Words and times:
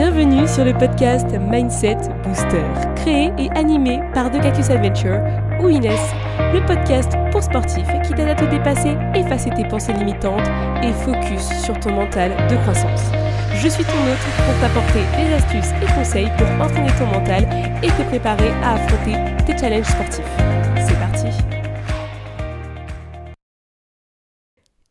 Bienvenue 0.00 0.48
sur 0.48 0.64
le 0.64 0.72
podcast 0.72 1.26
Mindset 1.38 1.98
Booster, 2.24 2.64
créé 2.96 3.30
et 3.36 3.50
animé 3.50 4.00
par 4.14 4.30
The 4.30 4.40
Cactus 4.40 4.70
Adventure 4.70 5.20
ou 5.60 5.68
Inès, 5.68 6.00
le 6.54 6.64
podcast 6.64 7.12
pour 7.30 7.42
sportifs 7.42 7.86
qui 8.06 8.14
t'aide 8.14 8.30
à 8.30 8.34
te 8.34 8.46
dépasser, 8.46 8.96
effacer 9.14 9.50
tes 9.50 9.68
pensées 9.68 9.92
limitantes 9.92 10.48
et 10.82 10.94
focus 11.04 11.52
sur 11.62 11.78
ton 11.80 11.92
mental 11.92 12.30
de 12.48 12.56
croissance. 12.62 13.12
Je 13.52 13.68
suis 13.68 13.84
ton 13.84 13.92
hôte 13.92 14.24
pour 14.46 14.58
t'apporter 14.62 15.00
des 15.18 15.34
astuces 15.34 15.74
et 15.82 15.94
conseils 15.94 16.30
pour 16.38 16.46
entraîner 16.64 16.92
ton 16.98 17.04
mental 17.04 17.46
et 17.82 17.88
te 17.88 18.08
préparer 18.08 18.52
à 18.62 18.76
affronter 18.76 19.16
tes 19.44 19.58
challenges 19.58 19.84
sportifs. 19.84 20.24
C'est 20.76 20.98
parti 20.98 21.26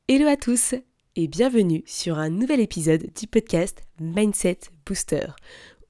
Hello 0.08 0.28
à 0.28 0.38
tous 0.38 0.76
et 1.16 1.28
bienvenue 1.28 1.82
sur 1.88 2.20
un 2.20 2.30
nouvel 2.30 2.60
épisode 2.60 3.08
du 3.20 3.26
podcast 3.26 3.82
Mindset 4.00 4.60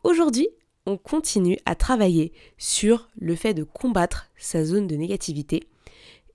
Aujourd'hui, 0.03 0.49
on 0.85 0.97
continue 0.97 1.57
à 1.65 1.75
travailler 1.75 2.33
sur 2.57 3.09
le 3.19 3.35
fait 3.35 3.53
de 3.53 3.63
combattre 3.63 4.29
sa 4.37 4.63
zone 4.63 4.87
de 4.87 4.95
négativité. 4.95 5.67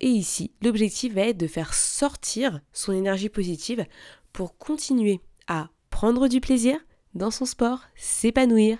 Et 0.00 0.08
ici, 0.08 0.52
l'objectif 0.62 1.14
va 1.14 1.22
être 1.22 1.38
de 1.38 1.46
faire 1.46 1.74
sortir 1.74 2.60
son 2.72 2.92
énergie 2.92 3.28
positive 3.28 3.86
pour 4.32 4.58
continuer 4.58 5.20
à 5.46 5.70
prendre 5.90 6.28
du 6.28 6.40
plaisir 6.40 6.78
dans 7.14 7.30
son 7.30 7.46
sport, 7.46 7.80
s'épanouir 7.96 8.78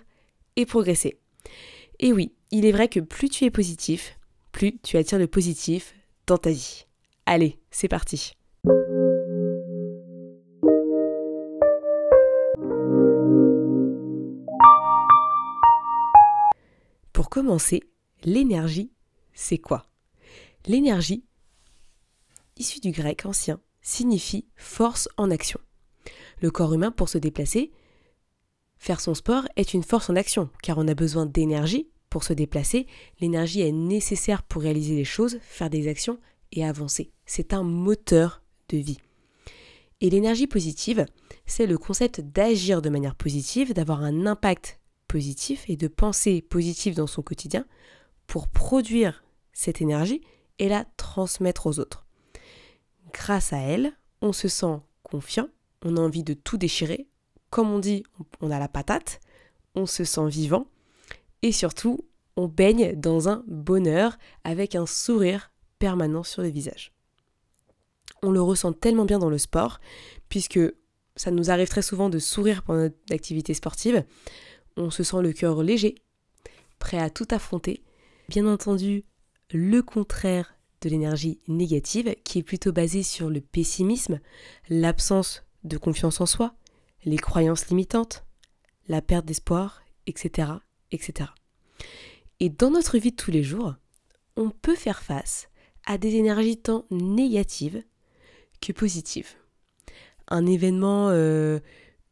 et 0.57 0.67
progresser. 0.67 1.19
Et 2.01 2.13
oui, 2.13 2.33
il 2.51 2.67
est 2.67 2.73
vrai 2.73 2.89
que 2.89 3.01
plus 3.01 3.29
tu 3.29 3.45
es 3.45 3.51
positif, 3.51 4.19
plus 4.53 4.79
tu 4.83 4.97
attires 4.97 5.19
le 5.19 5.29
positif 5.29 5.95
dans 6.27 6.39
ta 6.39 6.51
vie. 6.51 6.87
Allez, 7.27 7.59
c'est 7.71 7.89
parti. 7.89 8.33
Pour 17.25 17.31
commencer, 17.31 17.83
l'énergie, 18.25 18.93
c'est 19.33 19.57
quoi? 19.57 19.87
L'énergie, 20.67 21.25
issue 22.59 22.81
du 22.81 22.91
grec 22.91 23.25
ancien, 23.25 23.63
signifie 23.81 24.45
force 24.57 25.09
en 25.17 25.31
action. 25.31 25.59
Le 26.43 26.51
corps 26.51 26.75
humain, 26.75 26.91
pour 26.91 27.09
se 27.09 27.17
déplacer, 27.17 27.73
faire 28.77 29.01
son 29.01 29.15
sport 29.15 29.49
est 29.57 29.73
une 29.73 29.83
force 29.83 30.11
en 30.11 30.17
action, 30.17 30.51
car 30.63 30.77
on 30.77 30.87
a 30.87 30.93
besoin 30.93 31.25
d'énergie 31.25 31.89
pour 32.11 32.25
se 32.25 32.35
déplacer. 32.35 32.87
L'énergie 33.21 33.63
est 33.63 33.73
nécessaire 33.73 34.43
pour 34.43 34.61
réaliser 34.61 34.95
les 34.95 35.05
choses, 35.05 35.39
faire 35.41 35.71
des 35.71 35.89
actions 35.89 36.21
et 36.53 36.63
avancer. 36.63 37.11
C'est 37.25 37.55
un 37.55 37.63
moteur 37.63 38.43
de 38.69 38.77
vie. 38.77 38.99
Et 40.03 40.11
l'énergie 40.11 40.47
positive, 40.47 41.07
c'est 41.47 41.67
le 41.67 41.79
concept 41.79 42.21
d'agir 42.21 42.83
de 42.83 42.91
manière 42.91 43.15
positive, 43.15 43.73
d'avoir 43.73 44.03
un 44.03 44.27
impact 44.27 44.79
et 45.69 45.77
de 45.77 45.89
penser 45.89 46.43
positif 46.43 46.95
dans 46.95 47.07
son 47.07 47.23
quotidien 47.23 47.67
pour 48.27 48.49
produire 48.49 49.25
cette 49.53 49.81
énergie 49.81 50.21
et 50.59 50.69
la 50.69 50.85
transmettre 50.97 51.67
aux 51.67 51.79
autres. 51.79 52.05
Grâce 53.13 53.53
à 53.53 53.59
elle, 53.59 53.93
on 54.23 54.33
se 54.33 54.49
sent 54.49 54.81
confiant, 55.03 55.49
on 55.83 55.97
a 55.97 56.01
envie 56.01 56.25
de 56.25 56.35
tout 56.35 56.57
déchirer, 56.57 57.07
comme 57.51 57.71
on 57.71 57.79
dit, 57.79 58.03
on 58.41 58.51
a 58.51 58.59
la 58.59 58.69
patate, 58.69 59.21
on 59.75 59.87
se 59.87 60.05
sent 60.05 60.29
vivant 60.29 60.67
et 61.43 61.53
surtout, 61.53 62.01
on 62.37 62.49
baigne 62.49 62.95
dans 62.97 63.29
un 63.29 63.45
bonheur 63.47 64.17
avec 64.43 64.75
un 64.75 64.87
sourire 64.87 65.53
permanent 65.79 66.25
sur 66.25 66.43
le 66.43 66.49
visage. 66.49 66.93
On 68.23 68.33
le 68.33 68.41
ressent 68.41 68.73
tellement 68.73 69.05
bien 69.05 69.19
dans 69.19 69.31
le 69.31 69.39
sport, 69.39 69.79
puisque 70.29 70.59
ça 71.15 71.31
nous 71.31 71.51
arrive 71.51 71.69
très 71.69 71.83
souvent 71.83 72.09
de 72.09 72.19
sourire 72.19 72.63
pendant 72.63 72.81
notre 72.81 72.97
activité 73.13 73.55
sportive 73.55 74.05
on 74.77 74.91
se 74.91 75.03
sent 75.03 75.23
le 75.23 75.33
cœur 75.33 75.63
léger, 75.63 75.97
prêt 76.79 76.99
à 76.99 77.11
tout 77.11 77.27
affronter. 77.31 77.83
Bien 78.29 78.47
entendu, 78.47 79.05
le 79.53 79.83
contraire 79.83 80.55
de 80.81 80.89
l'énergie 80.89 81.41
négative, 81.49 82.15
qui 82.25 82.39
est 82.39 82.43
plutôt 82.43 82.73
basée 82.73 83.03
sur 83.03 83.31
le 83.31 83.41
pessimisme, 83.41 84.21
l'absence 84.69 85.45
de 85.65 85.79
confiance 85.79 86.21
en 86.21 86.27
soi, 86.27 86.55
les 87.05 87.17
croyances 87.17 87.69
limitantes, 87.69 88.25
la 88.89 89.01
perte 89.01 89.25
d'espoir, 89.25 89.83
etc., 90.07 90.49
etc. 90.93 91.31
Et 92.41 92.51
dans 92.51 92.71
notre 92.71 92.99
vie 92.99 93.13
de 93.13 93.17
tous 93.17 93.31
les 93.31 93.43
jours, 93.43 93.75
on 94.37 94.51
peut 94.51 94.75
faire 94.75 95.03
face 95.03 95.49
à 95.87 95.99
des 95.99 96.17
énergies 96.17 96.59
tant 96.59 96.87
négatives 96.91 97.83
que 98.61 98.73
positives. 98.73 99.35
Un 100.29 100.47
événement 100.47 101.11
euh, 101.11 101.61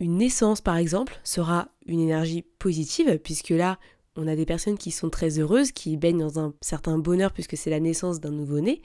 une 0.03 0.19
naissance, 0.19 0.61
par 0.61 0.77
exemple, 0.77 1.21
sera 1.23 1.69
une 1.87 2.01
énergie 2.01 2.43
positive, 2.43 3.21
puisque 3.23 3.51
là, 3.51 3.79
on 4.17 4.27
a 4.27 4.35
des 4.35 4.45
personnes 4.45 4.77
qui 4.77 4.91
sont 4.91 5.11
très 5.11 5.39
heureuses, 5.39 5.71
qui 5.71 5.97
baignent 5.97 6.19
dans 6.19 6.41
un 6.41 6.55
certain 6.61 6.99
bonheur, 6.99 7.33
puisque 7.33 7.57
c'est 7.57 7.71
la 7.71 7.79
naissance 7.79 8.19
d'un 8.19 8.33
nouveau-né. 8.33 8.83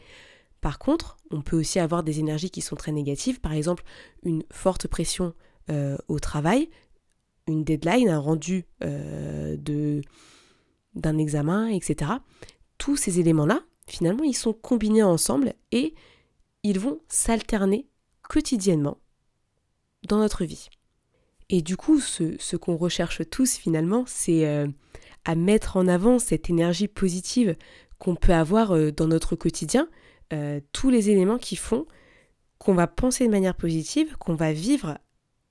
Par 0.62 0.78
contre, 0.78 1.18
on 1.32 1.42
peut 1.42 1.58
aussi 1.58 1.80
avoir 1.80 2.04
des 2.04 2.20
énergies 2.20 2.52
qui 2.52 2.62
sont 2.62 2.76
très 2.76 2.92
négatives, 2.92 3.42
par 3.42 3.54
exemple 3.54 3.84
une 4.24 4.44
forte 4.52 4.88
pression 4.88 5.34
euh, 5.72 5.98
au 6.08 6.20
travail, 6.20 6.70
une 7.48 7.64
deadline, 7.64 8.10
un 8.10 8.20
rendu 8.20 8.66
euh, 8.84 9.58
d'un 10.94 11.18
examen, 11.18 11.68
etc. 11.70 12.12
Tous 12.78 12.96
ces 12.96 13.20
éléments-là, 13.20 13.62
finalement, 13.88 14.24
ils 14.24 14.36
sont 14.36 14.54
combinés 14.54 15.04
ensemble 15.04 15.54
et 15.72 15.96
ils 16.62 16.80
vont 16.80 17.00
s'alterner 17.08 17.88
quotidiennement 18.22 19.00
dans 20.08 20.20
notre 20.20 20.46
vie. 20.46 20.70
Et 21.50 21.62
du 21.62 21.78
coup, 21.78 22.00
ce, 22.00 22.56
qu'on 22.56 22.75
recherche 22.75 23.22
tous 23.30 23.56
finalement, 23.56 24.03
c'est 24.06 24.46
euh, 24.47 24.68
à 25.25 25.35
mettre 25.35 25.78
en 25.78 25.88
avant 25.88 26.19
cette 26.19 26.50
énergie 26.50 26.88
positive 26.88 27.56
qu'on 28.00 28.16
peut 28.16 28.34
avoir 28.34 28.72
euh, 28.72 28.91
dans 28.91 29.08
notre 29.08 29.35
quotidien, 29.35 29.88
euh, 30.34 30.59
tous 30.74 30.90
les 30.90 31.09
éléments 31.09 31.38
qui 31.38 31.56
font 31.56 31.86
qu'on 32.59 32.74
va 32.74 32.88
penser 32.88 33.25
de 33.25 33.31
manière 33.31 33.56
positive, 33.56 34.18
qu'on 34.18 34.36
va 34.36 34.52
vivre 34.52 34.97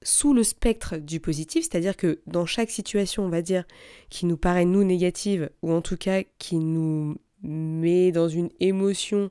sous 0.03 0.35
le 0.35 0.43
spectre 0.43 0.97
du 0.97 1.19
positif, 1.19 1.65
c'est-à-dire 1.65 1.97
que 1.97 2.21
dans 2.27 2.47
chaque 2.47 2.71
situation, 2.71 3.25
on 3.25 3.29
va 3.29 3.43
dire, 3.43 3.65
qui 4.11 4.27
nous 4.27 4.37
paraît 4.37 4.65
nous 4.65 4.85
négative, 4.85 5.51
ou 5.63 5.73
en 5.73 5.81
tout 5.81 5.97
cas 5.97 6.23
qui 6.39 6.57
nous 6.57 7.17
met 7.43 8.13
dans 8.13 8.29
une 8.29 8.51
émotion 8.61 9.31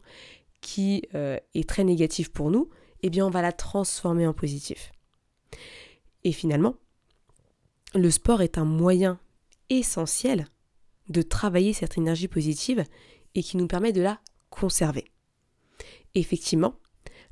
qui 0.61 1.03
est 1.13 1.69
très 1.69 1.83
négative 1.83 2.31
pour 2.31 2.49
nous, 2.49 2.69
eh 3.03 3.09
bien 3.09 3.27
on 3.27 3.29
va 3.29 3.41
la 3.41 3.51
transformer 3.51 4.25
en 4.25 4.33
positif. 4.33 4.91
Et 6.25 6.33
finalement, 6.33 6.75
le 7.93 8.11
sport 8.11 8.41
est 8.41 8.57
un 8.57 8.65
moyen 8.65 9.19
essentiel 9.69 10.47
de 11.07 11.21
travailler 11.21 11.71
cette 11.71 11.97
énergie 11.97 12.27
positive 12.27 12.83
et 13.35 13.43
qui 13.43 13.57
nous 13.57 13.67
permet 13.67 13.93
de 13.93 14.01
la 14.01 14.19
conserver. 14.49 15.05
Effectivement, 16.15 16.79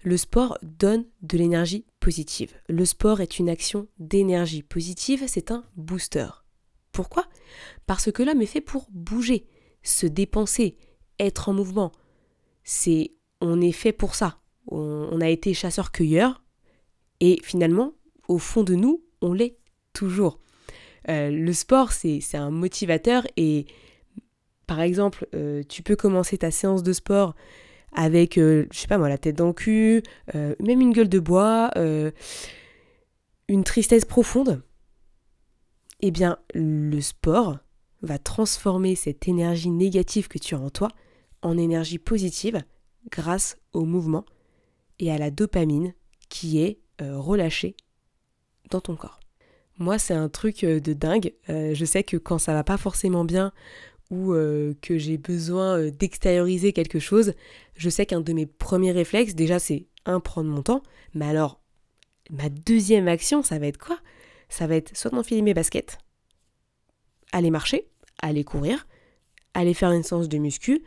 le 0.03 0.15
sport 0.15 0.59
donne 0.61 1.05
de 1.23 1.37
l'énergie 1.37 1.85
positive. 1.99 2.53
Le 2.69 2.85
sport 2.85 3.19
est 3.19 3.39
une 3.39 3.49
action 3.49 3.87
d'énergie 3.97 4.61
positive, 4.61 5.23
c'est 5.27 5.49
un 5.49 5.65
booster. 5.75 6.27
Pourquoi? 6.91 7.25
Parce 7.87 8.11
que 8.11 8.21
l'homme 8.21 8.43
est 8.43 8.45
fait 8.45 8.61
pour 8.61 8.85
bouger, 8.91 9.47
se 9.81 10.05
dépenser, 10.05 10.77
être 11.19 11.49
en 11.49 11.53
mouvement. 11.53 11.91
C'est 12.63 13.15
on 13.41 13.59
est 13.59 13.71
fait 13.71 13.91
pour 13.91 14.13
ça. 14.13 14.39
On, 14.67 15.09
on 15.11 15.19
a 15.19 15.29
été 15.29 15.55
chasseur-cueilleur 15.55 16.43
et 17.19 17.39
finalement, 17.41 17.93
au 18.28 18.38
fond 18.38 18.63
de 18.63 18.75
nous, 18.75 19.03
on 19.22 19.34
l'est 19.34 19.57
toujours. 19.94 20.39
Euh, 21.09 21.29
le 21.29 21.53
sport, 21.53 21.91
c'est 21.91 22.22
un 22.35 22.50
motivateur 22.50 23.25
et 23.38 23.66
par 24.67 24.81
exemple, 24.81 25.28
euh, 25.35 25.63
tu 25.67 25.84
peux 25.84 25.95
commencer 25.95 26.38
ta 26.38 26.51
séance 26.51 26.84
de 26.84 26.94
sport 26.94 27.35
avec, 27.91 28.38
euh, 28.38 28.66
je 28.72 28.79
sais 28.79 28.88
pas 28.88 28.97
moi, 28.97 29.09
la 29.09 29.17
tête 29.17 29.35
dans 29.35 29.47
le 29.47 29.53
cul, 29.53 30.03
même 30.34 30.81
une 30.81 30.94
gueule 30.94 31.09
de 31.09 31.19
bois, 31.19 31.72
une 33.47 33.64
tristesse 33.64 34.05
profonde. 34.05 34.64
Eh 35.99 36.11
bien, 36.11 36.37
le 36.53 36.99
sport 37.02 37.59
va 38.02 38.17
transformer 38.17 38.96
cette 38.96 39.28
énergie 39.28 39.70
négative 39.70 40.28
que 40.28 40.37
tu 40.37 40.55
as 40.55 40.59
en 40.59 40.70
toi 40.70 40.90
en 41.41 41.58
énergie 41.58 41.99
positive 41.99 42.61
grâce 43.09 43.58
au 43.73 43.85
mouvement 43.85 44.25
et 44.99 45.11
à 45.11 45.17
la 45.17 45.29
dopamine 45.29 45.93
qui 46.29 46.61
est 46.61 46.79
relâchée 46.99 47.75
ton 48.81 48.96
corps. 48.96 49.20
Moi, 49.79 49.97
c'est 49.97 50.14
un 50.14 50.29
truc 50.29 50.64
euh, 50.64 50.79
de 50.79 50.93
dingue. 50.93 51.34
Euh, 51.49 51.73
je 51.73 51.85
sais 51.85 52.03
que 52.03 52.17
quand 52.17 52.37
ça 52.37 52.53
va 52.53 52.64
pas 52.64 52.78
forcément 52.78 53.25
bien 53.25 53.52
ou 54.11 54.34
euh, 54.34 54.73
que 54.81 54.97
j'ai 54.97 55.17
besoin 55.17 55.90
d'extérioriser 55.90 56.73
quelque 56.73 56.99
chose, 56.99 57.34
je 57.75 57.90
sais 57.90 58.05
qu'un 58.05 58.22
de 58.22 58.34
mes 58.34 58.46
premiers 58.46 58.91
réflexes, 58.91 59.34
déjà, 59.34 59.59
c'est 59.59 59.87
un, 60.05 60.20
prendre 60.20 60.49
mon 60.49 60.61
temps. 60.61 60.84
Mais 61.16 61.25
alors, 61.25 61.59
ma 62.29 62.49
deuxième 62.49 63.08
action, 63.08 63.41
ça 63.41 63.58
va 63.58 63.67
être 63.67 63.79
quoi? 63.79 63.97
Ça 64.49 64.67
va 64.67 64.75
être 64.75 64.96
soit 64.96 65.09
d'enfiler 65.11 65.41
mes 65.41 65.55
baskets, 65.55 65.97
aller 67.31 67.49
marcher, 67.49 67.87
aller 68.22 68.43
courir, 68.43 68.85
aller 69.55 69.73
faire 69.73 69.91
une 69.91 70.03
séance 70.03 70.29
de 70.29 70.37
muscu, 70.37 70.84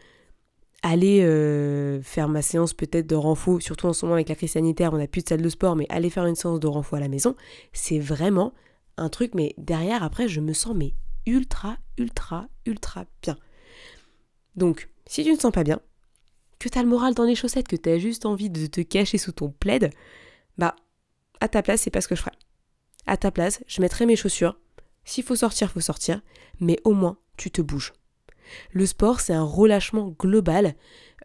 aller 0.83 1.23
euh, 1.23 2.01
faire 2.03 2.29
ma 2.29 2.43
séance 2.43 2.75
peut-être 2.75 3.07
de 3.07 3.15
renfort, 3.15 3.63
surtout 3.63 3.87
en 3.87 3.93
ce 3.93 4.05
moment 4.05 4.15
avec 4.15 4.29
la 4.29 4.35
crise 4.35 4.53
sanitaire, 4.53 4.93
on 4.93 4.99
n'a 4.99 5.07
plus 5.07 5.23
de 5.23 5.29
salle 5.29 5.43
de 5.43 5.49
sport, 5.49 5.77
mais 5.77 5.87
aller 5.89 6.11
faire 6.11 6.27
une 6.27 6.35
séance 6.35 6.61
de 6.61 6.67
renfort 6.67 6.99
à 6.99 7.01
la 7.01 7.09
maison, 7.09 7.35
c'est 7.73 7.99
vraiment 7.99 8.53
un 8.97 9.09
truc, 9.09 9.35
mais 9.35 9.55
derrière, 9.59 10.03
après, 10.03 10.29
je 10.29 10.41
me 10.41 10.53
sens 10.53 10.75
mais 10.75 10.95
ultra, 11.27 11.77
ultra, 11.99 12.49
ultra 12.67 13.05
bien. 13.23 13.37
Donc, 14.55 14.89
si 15.07 15.25
tu 15.25 15.33
ne 15.33 15.39
sens 15.39 15.53
pas 15.53 15.65
bien, 15.65 15.81
que 16.59 16.69
tu 16.69 16.79
as 16.79 16.83
le 16.83 16.89
moral 16.89 17.15
dans 17.15 17.25
les 17.25 17.35
chaussettes, 17.35 17.69
que 17.69 17.77
tu 17.77 17.91
as 17.91 17.99
juste 17.99 18.25
envie 18.25 18.51
de 18.51 18.67
te 18.67 18.81
cacher 18.81 19.19
sous 19.19 19.33
ton 19.33 19.51
plaid, 19.51 19.91
bah, 20.57 20.77
à 21.41 21.49
ta 21.49 21.63
place, 21.63 21.83
c'est 21.83 21.91
pas 21.91 22.01
ce 22.01 22.09
que 22.09 22.15
je 22.15 22.21
ferais. 22.21 22.37
À 23.07 23.17
ta 23.17 23.31
place, 23.31 23.63
je 23.67 23.81
mettrai 23.81 24.07
mes 24.07 24.17
chaussures. 24.17 24.59
S'il 25.05 25.25
faut 25.25 25.37
sortir, 25.37 25.71
faut 25.71 25.81
sortir, 25.81 26.23
mais 26.61 26.79
au 26.85 26.93
moins, 26.93 27.19
tu 27.37 27.51
te 27.51 27.61
bouges. 27.61 27.93
Le 28.73 28.87
sport, 28.87 29.21
c'est 29.21 29.33
un 29.33 29.45
relâchement 29.45 30.15
global 30.19 30.75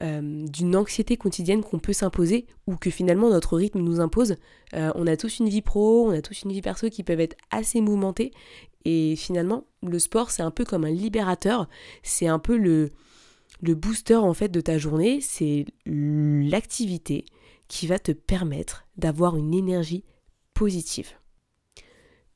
euh, 0.02 0.46
d'une 0.48 0.76
anxiété 0.76 1.16
quotidienne 1.16 1.64
qu'on 1.64 1.78
peut 1.78 1.94
s'imposer 1.94 2.48
ou 2.66 2.76
que 2.76 2.90
finalement 2.90 3.30
notre 3.30 3.56
rythme 3.56 3.82
nous 3.82 4.00
impose. 4.00 4.36
Euh, 4.74 4.92
on 4.96 5.06
a 5.06 5.16
tous 5.16 5.40
une 5.40 5.50
vie 5.50 5.62
pro, 5.62 6.08
on 6.08 6.12
a 6.12 6.22
tous 6.22 6.42
une 6.44 6.52
vie 6.52 6.62
perso 6.62 6.90
qui 6.90 7.04
peuvent 7.04 7.20
être 7.20 7.38
assez 7.52 7.82
mouvementées 7.82 8.32
et 8.84 9.16
finalement 9.16 9.66
le 9.84 10.00
sport 10.00 10.32
c'est 10.32 10.42
un 10.42 10.50
peu 10.50 10.66
comme 10.66 10.86
un 10.86 10.92
libérateur, 10.92 11.68
c'est 12.02 12.26
un 12.26 12.40
peu 12.40 12.58
le, 12.58 12.90
le 13.62 13.76
booster 13.76 14.16
en 14.16 14.34
fait 14.34 14.50
de 14.50 14.62
ta 14.62 14.80
journée, 14.80 15.20
c'est 15.22 15.66
l'activité 15.86 17.26
qui 17.68 17.86
va 17.86 18.00
te 18.00 18.12
permettre 18.12 18.86
d'avoir 18.98 19.38
une 19.38 19.54
énergie 19.54 20.04
positive. 20.56 21.12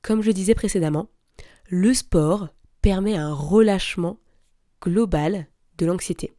Comme 0.03 0.21
je 0.21 0.31
disais 0.31 0.53
précédemment, 0.53 1.09
le 1.67 1.95
sport 1.95 2.49
permet 2.81 3.15
un 3.15 3.33
relâchement 3.33 4.19
global 4.85 5.47
de 5.77 5.85
l'anxiété. 5.85 6.33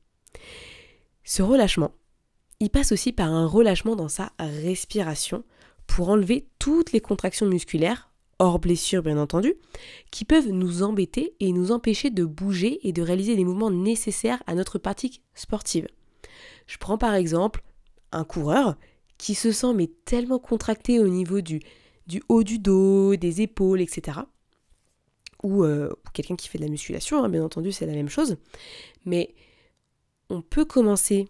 Ce 1.25 1.43
relâchement, 1.43 1.93
il 2.61 2.71
passe 2.71 2.93
aussi 2.93 3.13
par 3.13 3.33
un 3.33 3.47
relâchement 3.47 3.97
dans 3.97 4.09
sa 4.09 4.33
respiration 4.39 5.45
pour 5.87 6.09
enlever 6.09 6.49
toutes 6.59 6.93
les 6.93 7.01
contractions 7.01 7.47
musculaires, 7.47 8.11
hors 8.39 8.59
blessure 8.59 9.03
bien 9.03 9.19
entendu, 9.19 9.55
qui 10.11 10.25
peuvent 10.25 10.49
nous 10.49 10.83
embêter 10.83 11.35
et 11.41 11.53
nous 11.53 11.73
empêcher 11.73 12.11
de 12.11 12.25
bouger 12.25 12.87
et 12.87 12.93
de 12.93 13.03
réaliser 13.03 13.35
les 13.35 13.45
mouvements 13.45 13.71
nécessaires 13.71 14.43
à 14.47 14.55
notre 14.55 14.79
pratique 14.79 15.23
sportive. 15.35 15.89
Je 16.67 16.79
prends 16.79 16.99
par 16.99 17.15
exemple 17.15 17.63
un 18.13 18.25
coureur 18.25 18.77
qui 19.19 19.35
se 19.35 19.53
sent 19.53 19.75
mais 19.75 19.91
tellement 20.05 20.39
contracté 20.39 21.01
au 21.01 21.09
niveau 21.09 21.41
du, 21.41 21.61
du 22.07 22.23
haut 22.29 22.45
du 22.45 22.59
dos, 22.59 23.17
des 23.17 23.43
épaules, 23.43 23.81
etc 23.81 24.21
ou 25.47 25.63
euh, 25.63 25.95
quelqu'un 26.13 26.35
qui 26.35 26.49
fait 26.49 26.59
de 26.59 26.65
la 26.65 26.71
musculation, 26.71 27.23
hein, 27.23 27.29
bien 27.29 27.45
entendu, 27.45 27.71
c'est 27.71 27.87
la 27.87 27.93
même 27.93 28.09
chose. 28.09 28.37
Mais 29.05 29.33
on 30.29 30.43
peut 30.43 30.65
commencer 30.65 31.29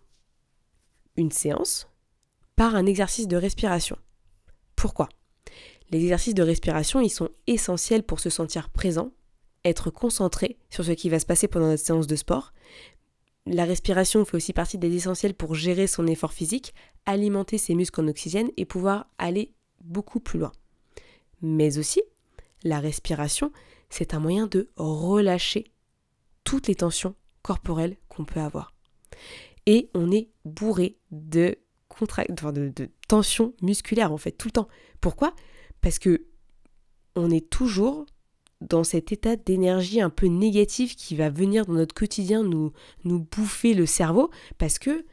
une 1.19 1.31
séance 1.31 1.87
par 2.57 2.75
un 2.75 2.87
exercice 2.87 3.29
de 3.29 3.37
respiration. 3.37 3.99
Pourquoi? 4.75 5.11
Les 5.91 6.01
exercices 6.01 6.35
de 6.35 6.43
respiration, 6.43 7.01
ils 7.01 7.11
sont 7.11 7.29
essentiels 7.47 8.05
pour 8.05 8.21
se 8.21 8.31
sentir 8.31 8.71
présent, 8.71 9.13
être 9.67 9.91
concentré 9.91 10.57
sur 10.71 10.83
ce 10.83 10.93
qui 10.93 11.11
va 11.11 11.21
se 11.21 11.27
passer 11.27 11.47
pendant 11.47 11.69
notre 11.69 11.85
séance 11.85 12.07
de 12.07 12.17
sport. 12.17 12.55
La 13.45 13.67
respiration 13.67 14.25
fait 14.25 14.39
aussi 14.39 14.55
partie 14.55 14.79
des 14.79 14.97
essentiels 14.97 15.35
pour 15.35 15.55
gérer 15.55 15.87
son 15.87 16.07
effort 16.07 16.33
physique, 16.33 16.73
alimenter 17.05 17.59
ses 17.59 17.75
muscles 17.75 18.01
en 18.01 18.09
oxygène 18.09 18.51
et 18.57 18.65
pouvoir 18.65 19.09
aller 19.19 19.53
beaucoup 19.85 20.21
plus 20.21 20.39
loin. 20.39 20.53
Mais 21.43 21.77
aussi, 21.77 22.03
la 22.65 22.81
respiration, 22.81 23.53
c'est 23.91 24.15
un 24.15 24.21
moyen 24.21 24.47
de 24.47 24.71
relâcher 24.77 25.73
toutes 26.44 26.69
les 26.69 26.75
tensions 26.75 27.15
corporelles 27.43 27.97
qu'on 28.09 28.25
peut 28.25 28.41
avoir. 28.41 28.75
Et 29.67 29.91
on 29.94 30.11
est 30.11 30.29
bourré 30.44 30.99
de, 31.11 31.56
tensions 33.09 33.55
musculaires 33.62 34.12
en 34.12 34.19
fait 34.19 34.33
tout 34.33 34.49
le 34.49 34.53
temps. 34.53 34.69
Pourquoi? 35.00 35.35
Parce 35.81 35.99
que 35.99 36.27
on 37.15 37.31
est 37.31 37.49
toujours 37.49 38.06
dans 38.61 38.85
cet 38.85 39.12
état 39.12 39.37
d'énergie 39.37 40.00
un 40.00 40.11
peu 40.11 40.27
négatif 40.27 40.97
qui 40.97 41.17
va 41.17 41.31
venir 41.31 41.67
dans 41.67 41.75
notre 41.75 41.94
quotidien 41.94 42.43
nous, 42.43 42.73
nous 43.05 43.21
bouffer 43.21 43.75
le 43.75 43.87
cerveau 43.87 44.31
parce 44.59 44.79
que 44.79 45.05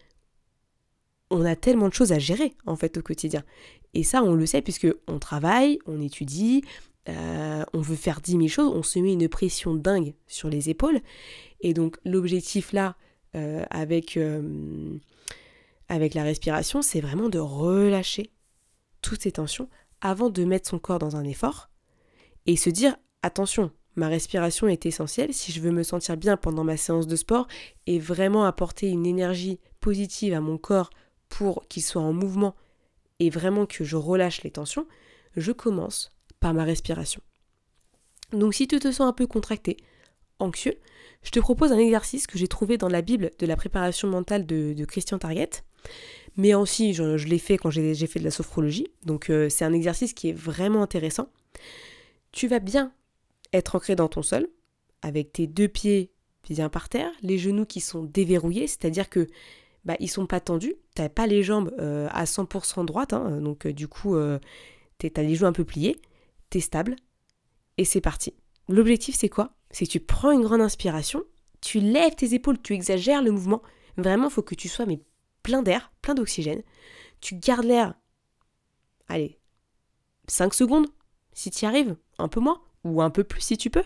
on 1.30 1.44
a 1.46 1.56
tellement 1.56 1.90
de 1.90 1.94
choses 1.94 2.12
à 2.12 2.20
gérer 2.20 2.56
en 2.66 2.76
fait 2.76 2.98
au 2.98 3.02
quotidien. 3.02 3.44
Et 3.94 4.04
ça, 4.04 4.24
on 4.24 4.34
le 4.34 4.46
sait 4.46 4.62
puisque 4.62 4.88
on 5.08 5.20
travaille, 5.20 5.80
on 5.86 6.02
étudie, 6.02 6.64
euh, 7.10 7.64
on 7.74 7.82
veut 7.82 7.96
faire 7.96 8.22
10 8.22 8.32
000 8.32 8.48
choses, 8.48 8.72
on 8.74 8.84
se 8.84 9.00
met 9.00 9.14
une 9.14 9.28
pression 9.28 9.76
dingue 9.76 10.14
sur 10.28 10.50
les 10.50 10.70
épaules. 10.70 11.00
Et 11.62 11.74
donc 11.74 11.98
l'objectif 12.06 12.72
là, 12.72 12.96
euh, 13.36 13.64
avec, 13.70 14.18
euh, 14.18 14.98
avec 15.90 16.14
la 16.14 16.24
respiration, 16.24 16.82
c'est 16.82 17.02
vraiment 17.02 17.30
de 17.30 17.40
relâcher 17.40 18.32
toutes 19.02 19.24
ces 19.24 19.34
tensions 19.34 19.70
avant 20.02 20.30
de 20.30 20.44
mettre 20.44 20.70
son 20.70 20.80
corps 20.80 21.00
dans 21.00 21.16
un 21.16 21.24
effort 21.24 21.70
et 22.46 22.56
se 22.56 22.70
dire 22.70 22.96
attention, 23.22 23.72
ma 23.96 24.08
respiration 24.08 24.68
est 24.68 24.86
essentielle 24.86 25.34
si 25.34 25.52
je 25.52 25.62
veux 25.62 25.72
me 25.72 25.84
sentir 25.84 26.18
bien 26.18 26.38
pendant 26.38 26.64
ma 26.64 26.78
séance 26.78 27.08
de 27.08 27.16
sport 27.16 27.48
et 27.86 28.00
vraiment 28.00 28.46
apporter 28.46 28.90
une 28.90 29.06
énergie 29.06 29.60
positive 29.80 30.34
à 30.34 30.42
mon 30.42 30.58
corps 30.58 30.90
pour 31.30 31.68
qu'il 31.68 31.84
soit 31.84 32.02
en 32.02 32.14
mouvement 32.14 32.56
et 33.20 33.30
vraiment 33.30 33.66
que 33.66 33.84
je 33.84 33.96
relâche 33.96 34.44
les 34.44 34.52
tensions, 34.52 34.88
je 35.36 35.52
commence 35.52 36.13
ma 36.52 36.66
respiration. 36.66 37.22
Donc 38.34 38.54
si 38.56 38.68
tu 38.68 38.80
te 38.80 38.92
sens 38.92 39.08
un 39.08 39.14
peu 39.14 39.28
contracté, 39.28 39.78
anxieux, 40.40 40.76
je 41.24 41.32
te 41.32 41.40
propose 41.40 41.72
un 41.72 41.78
exercice 41.78 42.28
que 42.28 42.38
j'ai 42.38 42.48
trouvé 42.48 42.78
dans 42.78 42.90
la 42.90 43.02
Bible 43.02 43.32
de 43.40 43.46
la 43.46 43.56
préparation 43.56 44.08
mentale 44.08 44.46
de, 44.46 44.86
Christian 44.86 45.18
Target. 45.18 45.50
Mais 46.36 46.54
aussi, 46.54 46.94
je, 46.94 47.28
l'ai 47.28 47.40
fait 47.40 47.58
quand 47.58 47.70
j'ai 47.70 48.08
fait 48.08 48.20
de 48.20 48.24
la 48.24 48.32
sophrologie. 48.32 48.88
Donc 49.06 49.30
euh, 49.30 49.50
c'est 49.50 49.66
un 49.66 49.74
exercice 49.74 50.14
qui 50.14 50.30
est 50.30 50.34
vraiment 50.34 50.82
intéressant. 50.82 51.30
Tu 52.32 52.48
vas 52.48 52.60
bien 52.60 52.92
être 53.54 53.76
ancré 53.76 53.96
dans 53.96 54.08
ton 54.08 54.24
sol, 54.24 54.48
avec 55.02 55.32
tes 55.34 55.48
deux 55.48 55.68
pieds 55.68 56.12
bien 56.50 56.70
par 56.70 56.90
terre, 56.90 57.12
les 57.22 57.38
genoux 57.38 57.66
qui 57.66 57.80
sont 57.80 58.04
déverrouillés, 58.04 58.68
c'est-à-dire 58.68 59.10
que 59.10 59.28
bah, 59.86 59.96
ils 60.00 60.10
sont 60.10 60.26
pas 60.26 60.40
tendus, 60.40 60.76
tu 60.96 61.02
n'as 61.02 61.10
pas 61.10 61.28
les 61.28 61.44
jambes 61.44 61.72
euh, 61.80 62.08
à 62.12 62.26
100% 62.26 62.86
droites, 62.86 63.14
hein, 63.14 63.40
donc 63.40 63.66
euh, 63.66 63.74
du 63.74 63.88
coup, 63.88 64.18
tu 64.98 65.12
as 65.16 65.24
les 65.24 65.36
joues 65.36 65.46
un 65.46 65.54
peu 65.54 65.64
stable, 66.60 66.96
et 67.78 67.86
c'est 67.86 68.02
parti. 68.02 68.34
L'objectif 68.70 69.16
c'est 69.16 69.30
quoi? 69.30 69.56
C'est 69.72 69.86
que 69.86 69.92
tu 69.92 70.00
prends 70.00 70.32
une 70.32 70.44
grande 70.44 70.62
inspiration, 70.62 71.24
tu 71.62 71.80
lèves 71.80 72.16
tes 72.16 72.34
épaules, 72.34 72.62
tu 72.62 72.74
exagères 72.74 73.24
le 73.24 73.32
mouvement. 73.32 73.62
Vraiment, 73.98 74.28
il 74.28 74.32
faut 74.32 74.42
que 74.42 74.56
tu 74.56 74.70
sois 74.70 74.86
mais 74.86 75.00
plein 75.44 75.64
d'air, 75.64 75.92
plein 76.02 76.14
d'oxygène. 76.14 76.64
Tu 77.22 77.36
gardes 77.36 77.66
l'air, 77.66 77.94
allez, 79.08 79.40
5 80.28 80.54
secondes, 80.54 80.88
si 81.34 81.52
tu 81.52 81.66
y 81.66 81.68
arrives, 81.68 81.96
un 82.18 82.28
peu 82.28 82.40
moins, 82.40 82.62
ou 82.84 83.02
un 83.02 83.10
peu 83.10 83.24
plus 83.24 83.42
si 83.42 83.58
tu 83.58 83.70
peux. 83.70 83.84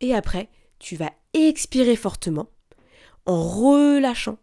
Et 0.00 0.14
après, 0.14 0.48
tu 0.78 0.96
vas 0.96 1.12
expirer 1.32 1.96
fortement 1.96 2.50
en 3.26 3.42
relâchant 3.42 4.38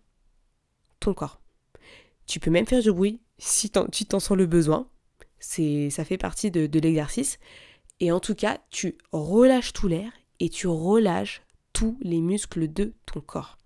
ton 0.99 1.13
corps. 1.13 1.41
Tu 2.27 2.39
peux 2.39 2.51
même 2.51 2.67
faire 2.67 2.81
du 2.81 2.91
bruit 2.91 3.21
si 3.37 3.71
tu 3.91 4.05
t'en 4.05 4.19
sens 4.19 4.37
le 4.37 4.45
besoin 4.45 4.89
ça 5.39 6.05
fait 6.05 6.17
partie 6.17 6.51
de, 6.51 6.67
de 6.67 6.79
l'exercice. 6.79 7.37
Et 7.99 8.11
en 8.11 8.19
tout 8.19 8.35
cas, 8.35 8.59
tu 8.71 8.97
relâches 9.11 9.73
tout 9.73 9.87
l'air 9.87 10.11
et 10.39 10.49
tu 10.49 10.67
relâches 10.67 11.41
tous 11.73 11.97
les 12.01 12.21
muscles 12.21 12.71
de 12.71 12.93
ton 13.05 13.21
corps. 13.21 13.57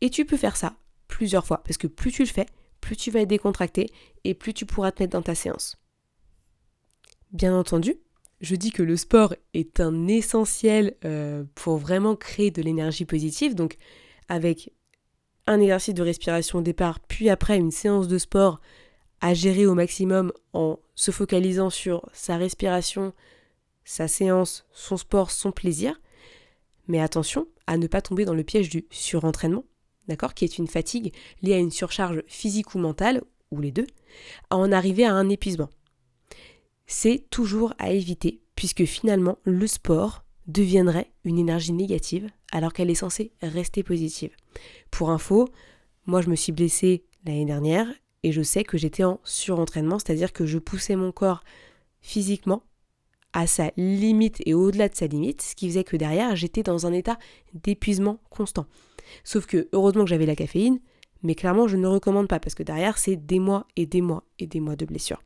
Et 0.00 0.10
tu 0.10 0.24
peux 0.24 0.36
faire 0.36 0.56
ça 0.56 0.76
plusieurs 1.08 1.46
fois, 1.46 1.62
parce 1.64 1.76
que 1.76 1.86
plus 1.86 2.12
tu 2.12 2.22
le 2.22 2.28
fais, 2.28 2.46
plus 2.80 2.96
tu 2.96 3.10
vas 3.10 3.20
être 3.20 3.28
décontracté 3.28 3.90
et 4.24 4.34
plus 4.34 4.54
tu 4.54 4.66
pourras 4.66 4.92
te 4.92 5.02
mettre 5.02 5.12
dans 5.12 5.22
ta 5.22 5.34
séance. 5.34 5.76
Bien 7.32 7.54
entendu, 7.56 7.96
je 8.40 8.56
dis 8.56 8.72
que 8.72 8.82
le 8.82 8.96
sport 8.96 9.34
est 9.54 9.80
un 9.80 10.08
essentiel 10.08 10.96
euh, 11.04 11.44
pour 11.54 11.76
vraiment 11.76 12.16
créer 12.16 12.50
de 12.50 12.62
l'énergie 12.62 13.04
positive, 13.04 13.54
donc 13.54 13.76
avec 14.28 14.72
un 15.46 15.60
exercice 15.60 15.94
de 15.94 16.02
respiration 16.02 16.60
au 16.60 16.62
départ, 16.62 17.00
puis 17.00 17.28
après 17.28 17.56
une 17.56 17.70
séance 17.70 18.08
de 18.08 18.18
sport 18.18 18.60
à 19.20 19.34
gérer 19.34 19.66
au 19.66 19.74
maximum 19.74 20.32
en 20.52 20.78
se 20.94 21.10
focalisant 21.10 21.70
sur 21.70 22.08
sa 22.12 22.36
respiration, 22.36 23.12
sa 23.84 24.08
séance, 24.08 24.66
son 24.72 24.96
sport, 24.96 25.30
son 25.30 25.52
plaisir. 25.52 26.00
Mais 26.88 27.00
attention 27.00 27.46
à 27.66 27.76
ne 27.76 27.86
pas 27.86 28.02
tomber 28.02 28.24
dans 28.24 28.34
le 28.34 28.44
piège 28.44 28.68
du 28.68 28.86
surentraînement, 28.90 29.64
d'accord, 30.08 30.34
qui 30.34 30.44
est 30.44 30.58
une 30.58 30.66
fatigue 30.66 31.14
liée 31.42 31.54
à 31.54 31.58
une 31.58 31.70
surcharge 31.70 32.22
physique 32.26 32.74
ou 32.74 32.78
mentale, 32.78 33.22
ou 33.50 33.60
les 33.60 33.72
deux, 33.72 33.86
à 34.48 34.56
en 34.56 34.72
arriver 34.72 35.04
à 35.04 35.14
un 35.14 35.28
épuisement. 35.28 35.70
C'est 36.86 37.26
toujours 37.30 37.74
à 37.78 37.90
éviter, 37.90 38.40
puisque 38.56 38.84
finalement 38.84 39.38
le 39.44 39.66
sport 39.66 40.24
deviendrait 40.46 41.12
une 41.24 41.38
énergie 41.38 41.72
négative 41.72 42.28
alors 42.50 42.72
qu'elle 42.72 42.90
est 42.90 42.94
censée 42.96 43.32
rester 43.42 43.82
positive. 43.82 44.34
Pour 44.90 45.10
info, 45.10 45.48
moi 46.06 46.22
je 46.22 46.28
me 46.28 46.34
suis 46.34 46.52
blessée 46.52 47.04
l'année 47.24 47.44
dernière 47.44 47.86
et 48.22 48.32
je 48.32 48.42
sais 48.42 48.64
que 48.64 48.78
j'étais 48.78 49.04
en 49.04 49.20
surentraînement, 49.24 49.98
c'est-à-dire 49.98 50.32
que 50.32 50.46
je 50.46 50.58
poussais 50.58 50.96
mon 50.96 51.12
corps 51.12 51.42
physiquement 52.00 52.62
à 53.32 53.46
sa 53.46 53.70
limite 53.76 54.42
et 54.44 54.54
au-delà 54.54 54.88
de 54.88 54.94
sa 54.94 55.06
limite, 55.06 55.42
ce 55.42 55.54
qui 55.54 55.68
faisait 55.68 55.84
que 55.84 55.96
derrière, 55.96 56.34
j'étais 56.36 56.62
dans 56.62 56.86
un 56.86 56.92
état 56.92 57.18
d'épuisement 57.54 58.18
constant. 58.28 58.66
Sauf 59.24 59.46
que 59.46 59.68
heureusement 59.72 60.04
que 60.04 60.10
j'avais 60.10 60.26
la 60.26 60.36
caféine, 60.36 60.80
mais 61.22 61.34
clairement, 61.34 61.68
je 61.68 61.76
ne 61.76 61.86
recommande 61.86 62.28
pas 62.28 62.40
parce 62.40 62.54
que 62.54 62.62
derrière, 62.62 62.98
c'est 62.98 63.16
des 63.16 63.38
mois 63.38 63.66
et 63.76 63.86
des 63.86 64.00
mois 64.00 64.24
et 64.38 64.46
des 64.46 64.60
mois 64.60 64.76
de 64.76 64.84
blessures. 64.84 65.22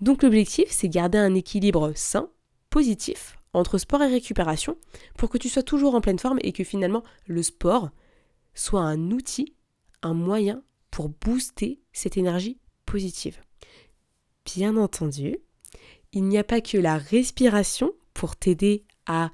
Donc 0.00 0.22
l'objectif, 0.22 0.66
c'est 0.70 0.88
garder 0.88 1.18
un 1.18 1.34
équilibre 1.34 1.92
sain 1.96 2.30
positif 2.70 3.36
entre 3.52 3.78
sport 3.78 4.02
et 4.02 4.08
récupération 4.08 4.76
pour 5.16 5.30
que 5.30 5.38
tu 5.38 5.48
sois 5.48 5.62
toujours 5.62 5.94
en 5.94 6.00
pleine 6.00 6.18
forme 6.18 6.38
et 6.42 6.52
que 6.52 6.64
finalement 6.64 7.02
le 7.26 7.42
sport 7.42 7.90
soit 8.54 8.82
un 8.82 9.10
outil, 9.10 9.54
un 10.02 10.14
moyen 10.14 10.62
pour 10.98 11.10
booster 11.10 11.78
cette 11.92 12.16
énergie 12.16 12.58
positive. 12.84 13.38
Bien 14.44 14.76
entendu, 14.76 15.36
il 16.12 16.24
n'y 16.24 16.38
a 16.38 16.42
pas 16.42 16.60
que 16.60 16.76
la 16.76 16.98
respiration 16.98 17.92
pour 18.14 18.34
t'aider 18.34 18.84
à 19.06 19.30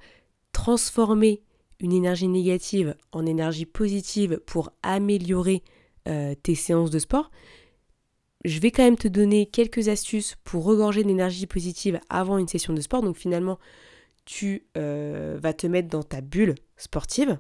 transformer 0.53 1.43
une 1.81 1.93
énergie 1.93 2.29
négative 2.29 2.95
en 3.13 3.25
énergie 3.25 3.65
positive 3.65 4.43
pour 4.45 4.75
améliorer 4.83 5.63
euh, 6.07 6.35
tes 6.35 6.55
séances 6.55 6.91
de 6.91 6.99
sport. 6.99 7.31
Je 8.45 8.61
vais 8.61 8.71
quand 8.71 8.85
même 8.85 8.99
te 8.99 9.09
donner 9.09 9.47
quelques 9.47 9.89
astuces 9.89 10.37
pour 10.45 10.65
regorger 10.65 11.03
d'énergie 11.03 11.47
positive 11.47 11.99
avant 12.11 12.37
une 12.37 12.47
session 12.47 12.75
de 12.75 12.83
sport. 12.83 13.01
Donc 13.01 13.17
finalement, 13.17 13.59
tu 14.27 14.67
euh, 14.77 15.39
vas 15.41 15.55
te 15.55 15.67
mettre 15.67 15.89
dans 15.89 16.03
ta 16.03 16.21
bulle 16.21 16.57
sportive. 16.77 17.39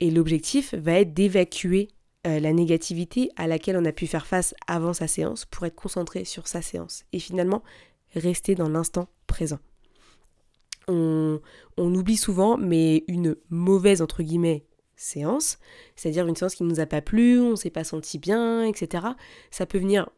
Et 0.00 0.10
l'objectif 0.10 0.72
va 0.72 0.94
être 0.94 1.12
d'évacuer 1.12 1.88
euh, 2.26 2.40
la 2.40 2.52
négativité 2.52 3.30
à 3.36 3.46
laquelle 3.46 3.76
on 3.76 3.84
a 3.84 3.92
pu 3.92 4.06
faire 4.06 4.26
face 4.26 4.54
avant 4.66 4.92
sa 4.92 5.08
séance 5.08 5.44
pour 5.44 5.66
être 5.66 5.74
concentré 5.74 6.24
sur 6.24 6.46
sa 6.46 6.62
séance. 6.62 7.04
Et 7.12 7.18
finalement, 7.18 7.62
rester 8.14 8.54
dans 8.54 8.68
l'instant 8.68 9.08
présent. 9.26 9.58
On, 10.88 11.40
on, 11.76 11.94
oublie 11.94 12.16
souvent, 12.16 12.56
mais 12.56 13.04
une 13.08 13.36
mauvaise, 13.50 14.02
entre 14.02 14.22
guillemets, 14.22 14.66
séance, 14.96 15.58
c'est-à-dire 15.96 16.26
une 16.26 16.36
séance 16.36 16.54
qui 16.54 16.62
ne 16.62 16.68
nous 16.68 16.80
a 16.80 16.86
pas 16.86 17.00
plu, 17.00 17.40
on 17.40 17.50
ne 17.50 17.56
s'est 17.56 17.70
pas 17.70 17.84
senti 17.84 18.18
bien, 18.18 18.64
etc., 18.64 19.06
ça 19.50 19.66
peut 19.66 19.78
venir, 19.78 20.08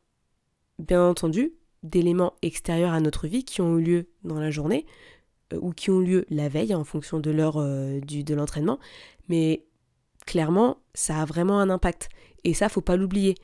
bien 0.78 1.08
entendu, 1.08 1.54
d'éléments 1.82 2.34
extérieurs 2.42 2.92
à 2.92 3.00
notre 3.00 3.26
vie 3.26 3.44
qui 3.44 3.61
ont 3.61 3.78
eu 3.78 3.82
lieu 3.82 4.06
dans 4.25 4.40
la 4.40 4.50
journée 4.50 4.87
euh, 5.52 5.58
ou 5.61 5.73
qui 5.73 5.90
ont 5.90 6.00
lieu 6.00 6.25
la 6.30 6.49
veille 6.49 6.75
en 6.75 6.84
fonction 6.84 7.20
de 7.20 7.30
l'heure 7.30 7.58
euh, 7.58 8.00
de 8.00 8.34
l'entraînement, 8.34 8.78
mais 9.28 9.64
clairement, 10.26 10.78
ça 10.95 11.21
a 11.21 11.25
vraiment 11.25 11.61
un 11.61 11.71
impact. 11.71 12.09
Et 12.45 12.54
ça, 12.54 12.69
faut 12.69 12.81
pas 12.81 12.97
l'oublier. 12.97 13.35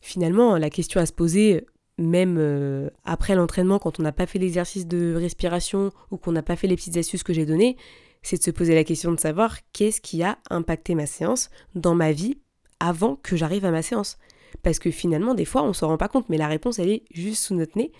Finalement, 0.00 0.56
la 0.56 0.70
question 0.70 1.00
à 1.00 1.06
se 1.06 1.12
poser, 1.12 1.66
même 1.98 2.36
euh, 2.38 2.90
après 3.04 3.34
l'entraînement, 3.34 3.78
quand 3.78 4.00
on 4.00 4.02
n'a 4.02 4.12
pas 4.12 4.26
fait 4.26 4.38
l'exercice 4.38 4.86
de 4.86 5.14
respiration 5.14 5.92
ou 6.10 6.16
qu'on 6.16 6.32
n'a 6.32 6.42
pas 6.42 6.56
fait 6.56 6.66
les 6.66 6.76
petites 6.76 6.96
astuces 6.96 7.22
que 7.22 7.32
j'ai 7.32 7.46
données, 7.46 7.76
c'est 8.22 8.38
de 8.38 8.42
se 8.42 8.50
poser 8.50 8.74
la 8.74 8.84
question 8.84 9.12
de 9.12 9.20
savoir 9.20 9.58
qu'est-ce 9.72 10.00
qui 10.00 10.22
a 10.22 10.38
impacté 10.50 10.94
ma 10.94 11.06
séance 11.06 11.50
dans 11.74 11.94
ma 11.94 12.12
vie 12.12 12.38
avant 12.78 13.16
que 13.16 13.36
j'arrive 13.36 13.64
à 13.64 13.70
ma 13.70 13.82
séance. 13.82 14.18
Parce 14.62 14.78
que 14.78 14.90
finalement, 14.90 15.34
des 15.34 15.44
fois, 15.44 15.62
on 15.62 15.68
ne 15.68 15.72
s'en 15.72 15.88
rend 15.88 15.96
pas 15.96 16.08
compte, 16.08 16.28
mais 16.28 16.38
la 16.38 16.48
réponse, 16.48 16.78
elle 16.78 16.88
est 16.88 17.04
juste 17.12 17.44
sous 17.44 17.54
notre 17.54 17.78
nez. 17.78 17.92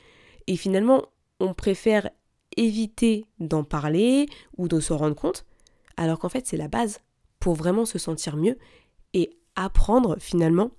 Et 0.47 0.57
finalement, 0.57 1.07
on 1.39 1.55
préfère 1.55 2.11
éviter 2.57 3.27
d'en 3.39 3.65
parler 3.65 4.27
ou 4.57 4.69
de 4.69 4.81
se 4.81 4.93
rendre 4.93 5.15
compte, 5.15 5.47
alors 5.97 6.19
qu'en 6.19 6.29
fait, 6.29 6.47
c'est 6.47 6.57
la 6.57 6.69
base 6.69 7.01
pour 7.41 7.55
vraiment 7.55 7.85
se 7.85 7.99
sentir 7.99 8.37
mieux 8.37 8.57
et 9.15 9.31
apprendre 9.57 10.17
finalement 10.21 10.71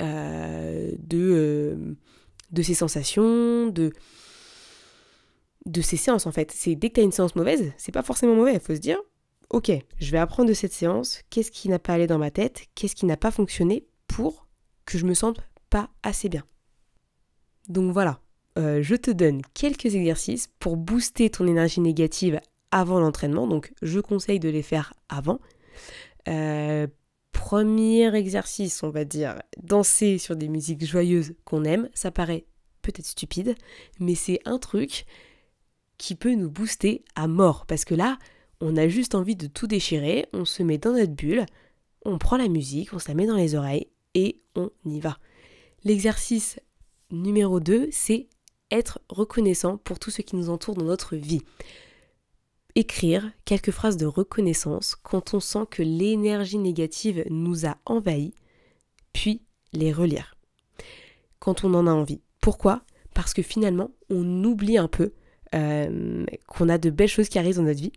euh, 0.00 0.92
de, 0.98 1.18
euh, 1.18 1.94
de 2.50 2.62
ces 2.62 2.74
sensations, 2.74 3.66
de, 3.68 3.92
de 5.66 5.80
ces 5.80 5.96
séances 5.96 6.26
en 6.26 6.32
fait. 6.32 6.52
C'est 6.52 6.74
dès 6.74 6.88
que 6.88 6.94
tu 6.94 7.00
as 7.00 7.04
une 7.04 7.12
séance 7.12 7.36
mauvaise, 7.36 7.72
c'est 7.76 7.92
pas 7.92 8.02
forcément 8.02 8.34
mauvais, 8.34 8.54
il 8.54 8.60
faut 8.60 8.74
se 8.74 8.80
dire 8.80 8.98
OK, 9.50 9.70
je 9.98 10.10
vais 10.10 10.18
apprendre 10.18 10.48
de 10.48 10.54
cette 10.54 10.72
séance, 10.72 11.20
qu'est-ce 11.30 11.52
qui 11.52 11.68
n'a 11.68 11.78
pas 11.78 11.94
allé 11.94 12.06
dans 12.06 12.18
ma 12.18 12.30
tête, 12.30 12.64
qu'est-ce 12.74 12.96
qui 12.96 13.06
n'a 13.06 13.16
pas 13.16 13.30
fonctionné 13.30 13.86
pour 14.08 14.46
que 14.86 14.98
je 14.98 15.06
me 15.06 15.14
sente 15.14 15.40
pas 15.70 15.90
assez 16.02 16.28
bien. 16.28 16.44
Donc 17.68 17.92
voilà, 17.92 18.20
euh, 18.58 18.82
je 18.82 18.94
te 18.94 19.10
donne 19.10 19.42
quelques 19.54 19.94
exercices 19.94 20.48
pour 20.58 20.76
booster 20.76 21.30
ton 21.30 21.46
énergie 21.46 21.80
négative 21.80 22.40
avant 22.70 23.00
l'entraînement. 23.00 23.46
Donc 23.46 23.72
je 23.82 24.00
conseille 24.00 24.40
de 24.40 24.48
les 24.48 24.62
faire 24.62 24.94
avant. 25.08 25.40
Euh, 26.28 26.86
premier 27.32 28.14
exercice, 28.14 28.82
on 28.82 28.90
va 28.90 29.04
dire, 29.04 29.40
danser 29.62 30.18
sur 30.18 30.36
des 30.36 30.48
musiques 30.48 30.84
joyeuses 30.84 31.34
qu'on 31.44 31.64
aime. 31.64 31.88
Ça 31.94 32.10
paraît 32.10 32.46
peut-être 32.82 33.06
stupide, 33.06 33.54
mais 34.00 34.14
c'est 34.14 34.40
un 34.44 34.58
truc 34.58 35.06
qui 35.98 36.14
peut 36.14 36.34
nous 36.34 36.50
booster 36.50 37.04
à 37.14 37.26
mort. 37.28 37.66
Parce 37.66 37.84
que 37.84 37.94
là, 37.94 38.18
on 38.60 38.76
a 38.76 38.88
juste 38.88 39.14
envie 39.14 39.36
de 39.36 39.46
tout 39.46 39.66
déchirer, 39.66 40.26
on 40.32 40.44
se 40.44 40.62
met 40.62 40.78
dans 40.78 40.92
notre 40.92 41.12
bulle, 41.12 41.46
on 42.04 42.18
prend 42.18 42.36
la 42.36 42.48
musique, 42.48 42.92
on 42.92 42.98
se 42.98 43.08
la 43.08 43.14
met 43.14 43.26
dans 43.26 43.36
les 43.36 43.54
oreilles 43.54 43.88
et 44.14 44.40
on 44.54 44.70
y 44.84 45.00
va. 45.00 45.18
L'exercice 45.84 46.58
numéro 47.10 47.60
2, 47.60 47.88
c'est 47.90 48.28
être 48.70 49.00
reconnaissant 49.08 49.76
pour 49.76 49.98
tout 49.98 50.10
ce 50.10 50.22
qui 50.22 50.36
nous 50.36 50.50
entoure 50.50 50.74
dans 50.74 50.84
notre 50.84 51.16
vie. 51.16 51.42
Écrire 52.78 53.32
quelques 53.46 53.70
phrases 53.70 53.96
de 53.96 54.04
reconnaissance 54.04 54.96
quand 54.96 55.32
on 55.32 55.40
sent 55.40 55.64
que 55.70 55.82
l'énergie 55.82 56.58
négative 56.58 57.24
nous 57.30 57.64
a 57.64 57.78
envahis, 57.86 58.34
puis 59.14 59.42
les 59.72 59.92
relire. 59.94 60.36
Quand 61.38 61.64
on 61.64 61.72
en 61.72 61.86
a 61.86 61.90
envie. 61.90 62.20
Pourquoi? 62.42 62.84
Parce 63.14 63.32
que 63.32 63.40
finalement, 63.40 63.92
on 64.10 64.44
oublie 64.44 64.76
un 64.76 64.88
peu 64.88 65.14
euh, 65.54 66.26
qu'on 66.46 66.68
a 66.68 66.76
de 66.76 66.90
belles 66.90 67.08
choses 67.08 67.30
qui 67.30 67.38
arrivent 67.38 67.56
dans 67.56 67.62
notre 67.62 67.80
vie. 67.80 67.92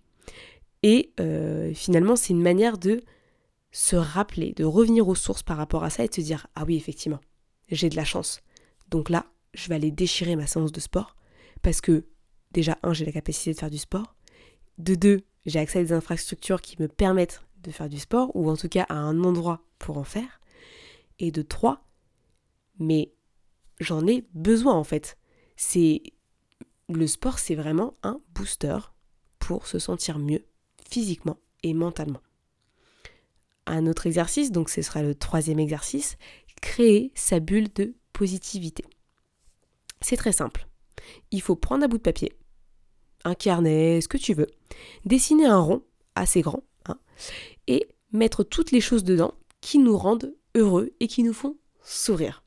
Et 0.81 1.11
euh, 1.19 1.73
finalement, 1.73 2.15
c'est 2.15 2.31
une 2.31 2.41
manière 2.41 2.77
de 2.77 3.03
se 3.71 3.97
rappeler, 3.97 4.53
de 4.53 4.63
revenir 4.63 5.09
aux 5.09 5.15
sources 5.15 5.43
par 5.43 5.57
rapport 5.57 5.83
à 5.83 5.89
ça 5.89 6.05
et 6.05 6.07
de 6.07 6.13
se 6.13 6.21
dire 6.21 6.47
Ah 6.55 6.63
oui, 6.65 6.77
effectivement, 6.77 7.19
j'ai 7.69 7.89
de 7.89 7.97
la 7.97 8.05
chance. 8.05 8.41
Donc 8.89 9.09
là, 9.09 9.25
je 9.53 9.67
vais 9.67 9.75
aller 9.75 9.91
déchirer 9.91 10.37
ma 10.37 10.47
séance 10.47 10.71
de 10.71 10.79
sport 10.79 11.17
parce 11.61 11.81
que 11.81 12.05
déjà, 12.51 12.77
un, 12.83 12.93
j'ai 12.93 13.05
la 13.05 13.11
capacité 13.11 13.53
de 13.53 13.59
faire 13.59 13.69
du 13.69 13.77
sport. 13.77 14.15
De 14.79 14.95
deux, 14.95 15.21
j'ai 15.45 15.59
accès 15.59 15.79
à 15.79 15.83
des 15.83 15.93
infrastructures 15.93 16.61
qui 16.61 16.81
me 16.81 16.87
permettent 16.87 17.43
de 17.63 17.71
faire 17.71 17.89
du 17.89 17.99
sport 17.99 18.35
ou 18.35 18.49
en 18.49 18.55
tout 18.55 18.69
cas 18.69 18.85
à 18.87 18.95
un 18.95 19.23
endroit 19.23 19.61
pour 19.77 19.97
en 19.97 20.05
faire. 20.05 20.39
Et 21.19 21.31
de 21.31 21.41
trois, 21.41 21.85
mais 22.79 23.11
j'en 23.81 24.07
ai 24.07 24.25
besoin 24.33 24.73
en 24.73 24.85
fait. 24.85 25.17
C'est 25.57 26.01
le 26.87 27.07
sport, 27.07 27.39
c'est 27.39 27.55
vraiment 27.55 27.95
un 28.03 28.21
booster 28.33 28.77
pour 29.37 29.67
se 29.67 29.79
sentir 29.79 30.17
mieux 30.17 30.45
physiquement 30.89 31.37
et 31.61 31.73
mentalement. 31.73 32.21
Un 33.65 33.85
autre 33.85 34.07
exercice, 34.07 34.51
donc 34.51 34.69
ce 34.69 34.81
sera 34.81 35.03
le 35.03 35.13
troisième 35.13 35.59
exercice, 35.59 36.17
créer 36.61 37.11
sa 37.15 37.41
bulle 37.41 37.71
de 37.73 37.93
positivité. 38.13 38.85
C'est 40.01 40.17
très 40.17 40.31
simple. 40.31 40.67
Il 41.31 41.41
faut 41.41 41.55
prendre 41.55 41.83
un 41.83 41.87
bout 41.87 41.97
de 41.97 42.03
papier, 42.03 42.38
un 43.23 43.35
carnet, 43.35 44.01
ce 44.01 44.07
que 44.07 44.17
tu 44.17 44.33
veux, 44.33 44.47
dessiner 45.05 45.45
un 45.45 45.59
rond 45.59 45.83
assez 46.15 46.41
grand, 46.41 46.63
hein, 46.87 46.97
et 47.67 47.87
mettre 48.11 48.43
toutes 48.43 48.71
les 48.71 48.81
choses 48.81 49.03
dedans 49.03 49.33
qui 49.61 49.77
nous 49.77 49.97
rendent 49.97 50.33
heureux 50.55 50.91
et 50.99 51.07
qui 51.07 51.23
nous 51.23 51.33
font 51.33 51.57
sourire. 51.83 52.43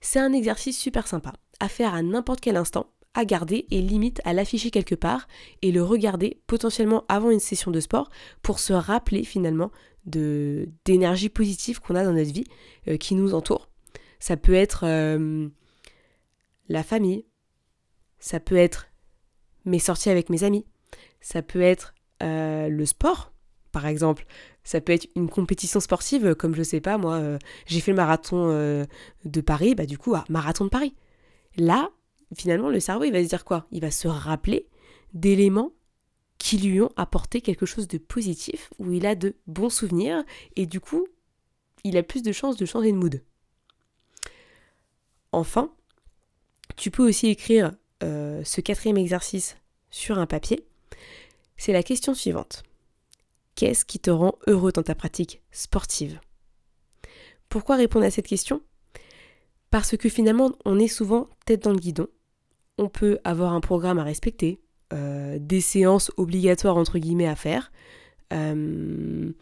C'est 0.00 0.20
un 0.20 0.32
exercice 0.32 0.78
super 0.78 1.06
sympa 1.06 1.32
à 1.60 1.68
faire 1.68 1.94
à 1.94 2.02
n'importe 2.02 2.40
quel 2.40 2.56
instant, 2.56 2.86
à 3.14 3.24
garder 3.24 3.66
et 3.70 3.80
limite 3.80 4.20
à 4.24 4.32
l'afficher 4.32 4.70
quelque 4.70 4.94
part 4.94 5.28
et 5.62 5.72
le 5.72 5.82
regarder 5.82 6.40
potentiellement 6.46 7.04
avant 7.08 7.30
une 7.30 7.40
session 7.40 7.70
de 7.70 7.80
sport 7.80 8.10
pour 8.42 8.58
se 8.58 8.72
rappeler 8.72 9.24
finalement 9.24 9.70
de 10.04 10.68
d'énergie 10.84 11.28
positive 11.28 11.80
qu'on 11.80 11.94
a 11.94 12.04
dans 12.04 12.12
notre 12.12 12.32
vie 12.32 12.44
euh, 12.88 12.96
qui 12.96 13.14
nous 13.14 13.34
entoure. 13.34 13.70
Ça 14.18 14.36
peut 14.36 14.54
être 14.54 14.84
euh, 14.84 15.48
la 16.68 16.82
famille, 16.82 17.24
ça 18.18 18.40
peut 18.40 18.56
être 18.56 18.88
mes 19.64 19.78
sorties 19.78 20.10
avec 20.10 20.30
mes 20.30 20.44
amis, 20.44 20.66
ça 21.20 21.42
peut 21.42 21.60
être 21.60 21.94
euh, 22.22 22.68
le 22.68 22.86
sport, 22.86 23.32
par 23.72 23.86
exemple, 23.86 24.26
ça 24.62 24.80
peut 24.80 24.92
être 24.92 25.08
une 25.16 25.28
compétition 25.28 25.80
sportive, 25.80 26.34
comme 26.34 26.54
je 26.54 26.62
sais 26.62 26.80
pas, 26.80 26.96
moi, 26.96 27.14
euh, 27.14 27.38
j'ai 27.66 27.80
fait 27.80 27.90
le 27.90 27.96
marathon 27.96 28.48
euh, 28.50 28.84
de 29.24 29.40
Paris, 29.40 29.74
bah 29.74 29.84
du 29.84 29.98
coup, 29.98 30.14
ah, 30.14 30.24
marathon 30.28 30.64
de 30.64 30.70
Paris. 30.70 30.94
Là, 31.56 31.90
finalement, 32.36 32.70
le 32.70 32.80
cerveau, 32.80 33.04
il 33.04 33.12
va 33.12 33.22
se 33.22 33.28
dire 33.28 33.44
quoi? 33.44 33.66
Il 33.72 33.80
va 33.80 33.90
se 33.90 34.08
rappeler 34.08 34.68
d'éléments 35.12 35.72
qui 36.38 36.58
lui 36.58 36.80
ont 36.80 36.92
apporté 36.96 37.40
quelque 37.40 37.66
chose 37.66 37.88
de 37.88 37.98
positif, 37.98 38.70
où 38.78 38.92
il 38.92 39.06
a 39.06 39.14
de 39.14 39.34
bons 39.46 39.70
souvenirs, 39.70 40.24
et 40.56 40.66
du 40.66 40.80
coup, 40.80 41.06
il 41.84 41.96
a 41.96 42.02
plus 42.02 42.22
de 42.22 42.32
chances 42.32 42.56
de 42.56 42.66
changer 42.66 42.92
de 42.92 42.96
mood. 42.96 43.22
Enfin, 45.32 45.74
tu 46.76 46.90
peux 46.90 47.06
aussi 47.06 47.26
écrire 47.26 47.72
euh, 48.02 48.42
ce 48.44 48.60
quatrième 48.60 48.96
exercice 48.96 49.56
sur 49.90 50.18
un 50.18 50.26
papier. 50.26 50.66
C'est 51.56 51.72
la 51.72 51.82
question 51.82 52.14
suivante. 52.14 52.62
Qu'est-ce 53.54 53.84
qui 53.84 54.00
te 54.00 54.10
rend 54.10 54.36
heureux 54.46 54.72
dans 54.72 54.82
ta 54.82 54.94
pratique 54.94 55.42
sportive? 55.52 56.18
Pourquoi 57.48 57.76
répondre 57.76 58.04
à 58.04 58.10
cette 58.10 58.26
question? 58.26 58.60
Parce 59.70 59.96
que 59.96 60.08
finalement, 60.08 60.52
on 60.64 60.78
est 60.78 60.88
souvent 60.88 61.28
tête 61.46 61.62
dans 61.62 61.72
le 61.72 61.78
guidon. 61.78 62.08
On 62.78 62.88
peut 62.88 63.18
avoir 63.22 63.52
un 63.52 63.60
programme 63.60 63.98
à 63.98 64.04
respecter, 64.04 64.60
euh, 64.92 65.38
des 65.40 65.60
séances 65.60 66.10
obligatoires 66.16 66.76
entre 66.76 66.98
guillemets 66.98 67.28
à 67.28 67.36
faire. 67.36 67.70
Euh, 68.32 69.32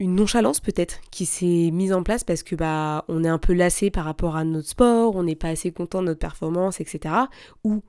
une 0.00 0.16
nonchalance 0.16 0.60
peut-être 0.60 1.00
qui 1.10 1.26
s'est 1.26 1.70
mise 1.70 1.92
en 1.92 2.02
place 2.02 2.24
parce 2.24 2.42
que 2.42 2.56
bah 2.56 3.04
on 3.08 3.22
est 3.22 3.28
un 3.28 3.38
peu 3.38 3.52
lassé 3.52 3.90
par 3.90 4.06
rapport 4.06 4.34
à 4.34 4.44
notre 4.44 4.68
sport, 4.68 5.14
on 5.14 5.22
n'est 5.22 5.36
pas 5.36 5.50
assez 5.50 5.70
content 5.70 6.00
de 6.00 6.06
notre 6.06 6.18
performance, 6.18 6.80
etc. 6.80 7.14
Ou 7.62 7.82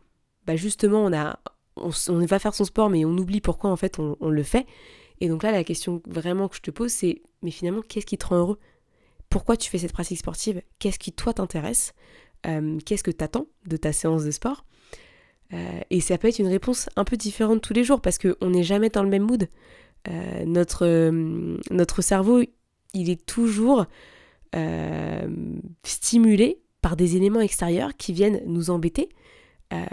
bah 0.45 0.57
justement 0.57 1.03
on 1.05 1.13
a 1.13 1.39
on, 1.77 2.25
va 2.25 2.39
faire 2.39 2.53
son 2.53 2.65
sport, 2.65 2.89
mais 2.89 3.05
on 3.05 3.17
oublie 3.17 3.41
pourquoi 3.41 3.69
en 3.69 3.75
fait 3.75 3.97
on, 3.99 4.29
le 4.29 4.43
fait. 4.43 4.65
Et 5.19 5.29
donc 5.29 5.43
là, 5.43 5.51
la 5.51 5.63
question 5.63 6.01
vraiment 6.05 6.47
que 6.47 6.55
je 6.55 6.61
te 6.61 6.71
pose, 6.71 6.91
c'est 6.91 7.21
mais 7.41 7.51
finalement, 7.51 7.81
qu'est-ce 7.81 8.05
qui 8.05 8.17
te 8.17 8.25
rend 8.25 8.37
heureux? 8.37 8.59
Pourquoi 9.29 9.55
tu 9.55 9.69
fais 9.69 9.77
cette 9.77 9.93
pratique 9.93 10.19
sportive? 10.19 10.61
Qu'est-ce 10.79 10.99
qui 10.99 11.13
toi 11.13 11.33
t'intéresse? 11.33 11.93
Euh, 12.45 12.77
Qu'est-ce 12.85 13.03
que 13.03 13.11
tu 13.11 13.23
attends 13.23 13.47
de 13.65 13.77
ta 13.77 13.93
séance 13.93 14.25
de 14.25 14.31
sport? 14.31 14.65
Euh, 15.53 15.79
Et 15.89 16.01
ça 16.01 16.17
peut 16.17 16.27
être 16.27 16.39
une 16.39 16.47
réponse 16.47 16.89
un 16.95 17.05
peu 17.05 17.17
différente 17.17 17.61
tous 17.61 17.73
les 17.73 17.83
jours 17.83 18.01
parce 18.01 18.17
qu'on 18.17 18.49
n'est 18.49 18.63
jamais 18.63 18.89
dans 18.89 19.03
le 19.03 19.09
même 19.09 19.23
mood. 19.23 19.47
Euh, 20.07 20.45
notre, 20.45 21.11
notre 21.71 22.01
cerveau, 22.01 22.41
il 22.93 23.09
est 23.09 23.25
toujours 23.25 23.85
stimulé 25.83 26.61
par 26.81 26.97
des 26.97 27.15
éléments 27.15 27.39
extérieurs 27.39 27.95
qui 27.95 28.11
viennent 28.11 28.41
nous 28.45 28.69
embêter 28.69 29.09
euh, 29.73 29.85